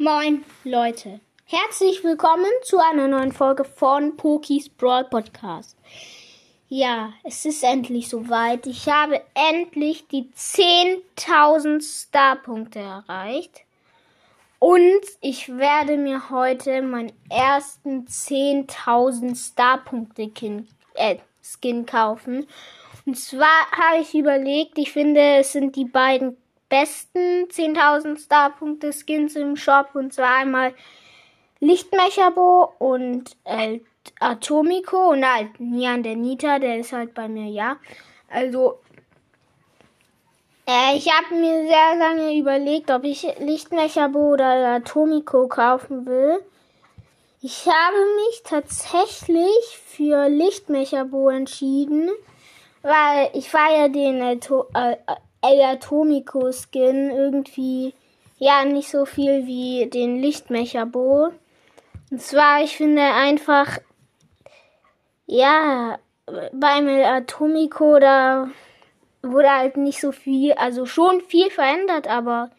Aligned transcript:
Moin 0.00 0.44
Leute, 0.62 1.18
herzlich 1.44 2.04
willkommen 2.04 2.46
zu 2.62 2.78
einer 2.78 3.08
neuen 3.08 3.32
Folge 3.32 3.64
von 3.64 4.16
Pokis 4.16 4.68
Brawl 4.68 5.02
Podcast. 5.02 5.76
Ja, 6.68 7.14
es 7.24 7.44
ist 7.44 7.64
endlich 7.64 8.08
soweit. 8.08 8.68
Ich 8.68 8.88
habe 8.88 9.20
endlich 9.34 10.06
die 10.06 10.30
10.000 10.36 11.82
Starpunkte 11.82 12.78
erreicht. 12.78 13.62
Und 14.60 15.00
ich 15.20 15.48
werde 15.48 15.96
mir 15.96 16.30
heute 16.30 16.80
meinen 16.80 17.12
ersten 17.28 18.06
10.000 18.06 19.34
Starpunkte 19.34 20.30
äh, 20.94 21.16
Skin 21.42 21.86
kaufen. 21.86 22.46
Und 23.04 23.18
zwar 23.18 23.68
habe 23.72 24.02
ich 24.02 24.14
überlegt, 24.14 24.78
ich 24.78 24.92
finde, 24.92 25.38
es 25.38 25.50
sind 25.50 25.74
die 25.74 25.86
beiden 25.86 26.36
besten 26.68 27.48
10.000 27.48 28.18
Star-Punkte 28.18 28.92
Skins 28.92 29.36
im 29.36 29.56
Shop. 29.56 29.90
Und 29.94 30.12
zwar 30.12 30.36
einmal 30.36 30.74
Lichtmecherbo 31.60 32.72
und 32.78 33.36
äh, 33.44 33.80
Atomico 34.20 35.10
und 35.10 35.24
halt 35.24 35.58
Nian 35.60 36.02
der 36.02 36.16
Nita, 36.16 36.58
der 36.58 36.78
ist 36.78 36.92
halt 36.92 37.14
bei 37.14 37.28
mir, 37.28 37.50
ja. 37.50 37.76
Also, 38.30 38.80
äh, 40.66 40.96
ich 40.96 41.10
habe 41.12 41.34
mir 41.34 41.66
sehr 41.66 41.96
lange 41.98 42.38
überlegt, 42.38 42.90
ob 42.90 43.04
ich 43.04 43.26
Lichtmecherbo 43.38 44.32
oder 44.34 44.74
Atomico 44.74 45.48
kaufen 45.48 46.06
will. 46.06 46.40
Ich 47.40 47.66
habe 47.66 47.96
mich 48.16 48.42
tatsächlich 48.44 49.78
für 49.86 50.28
Lichtmecherbo 50.28 51.28
entschieden, 51.28 52.10
weil 52.82 53.30
ich 53.32 53.48
feiere 53.48 53.88
den 53.88 54.20
Ato 54.20 54.66
äh, 54.74 54.96
El 55.40 55.60
Atomico 55.62 56.50
Skin 56.52 57.10
irgendwie 57.10 57.94
ja 58.38 58.64
nicht 58.64 58.90
so 58.90 59.04
viel 59.04 59.46
wie 59.46 59.86
den 59.86 60.20
Lichtmecher 60.20 60.86
Bo. 60.86 61.32
Und 62.10 62.22
zwar, 62.22 62.62
ich 62.62 62.76
finde 62.76 63.02
einfach, 63.02 63.78
ja, 65.26 65.98
beim 66.52 66.88
El 66.88 67.04
Atomico, 67.04 67.98
da 67.98 68.48
wurde 69.22 69.50
halt 69.50 69.76
nicht 69.76 70.00
so 70.00 70.12
viel, 70.12 70.52
also 70.52 70.86
schon 70.86 71.20
viel 71.22 71.50
verändert, 71.50 72.08
aber 72.08 72.50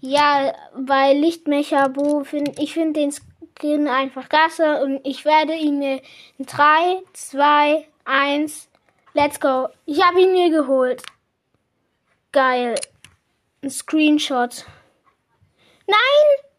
ja, 0.00 0.54
bei 0.76 1.12
Lichtmecher 1.12 1.88
Bo 1.88 2.24
finde 2.24 2.52
ich 2.58 2.74
finde 2.74 3.00
den 3.00 3.12
Skin 3.12 3.88
einfach 3.88 4.28
klasse 4.28 4.82
und 4.82 5.00
ich 5.04 5.24
werde 5.24 5.54
ihn 5.54 5.78
mir 5.78 6.00
in 6.38 6.46
3, 6.46 7.02
2, 7.12 7.86
1, 8.04 8.68
let's 9.14 9.40
go. 9.40 9.68
Ich 9.86 10.02
habe 10.04 10.22
ihn 10.22 10.32
mir 10.32 10.50
geholt. 10.50 11.02
Geil. 12.32 12.76
Ein 13.62 13.70
Screenshot. 13.70 14.64
Nein! 15.86 16.50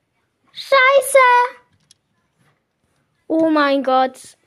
Scheiße! 0.52 1.18
Oh 3.28 3.50
mein 3.50 3.82
Gott. 3.82 4.38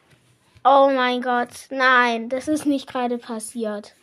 Oh 0.64 0.91
mein 0.95 1.22
Gott. 1.22 1.48
Nein, 1.70 2.28
das 2.28 2.48
ist 2.48 2.67
nicht 2.67 2.86
gerade 2.86 3.17
passiert. 3.17 3.95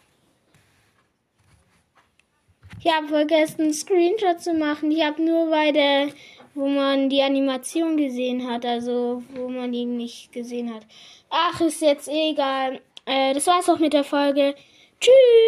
Ich 2.83 2.91
habe 2.91 3.07
vergessen, 3.07 3.61
einen 3.61 3.73
Screenshot 3.73 4.41
zu 4.41 4.55
machen. 4.55 4.89
Ich 4.89 5.03
habe 5.03 5.23
nur 5.23 5.51
bei 5.51 5.71
der, 5.71 6.09
wo 6.55 6.67
man 6.67 7.09
die 7.09 7.21
Animation 7.21 7.97
gesehen 7.97 8.49
hat, 8.49 8.65
also 8.65 9.21
wo 9.35 9.47
man 9.47 9.71
ihn 9.71 9.97
nicht 9.97 10.31
gesehen 10.31 10.73
hat. 10.73 10.87
Ach, 11.29 11.61
ist 11.61 11.81
jetzt 11.81 12.07
egal. 12.07 12.81
Äh, 13.05 13.35
das 13.35 13.45
war's 13.45 13.69
auch 13.69 13.77
mit 13.77 13.93
der 13.93 14.03
Folge. 14.03 14.55
Tschüss! 14.99 15.41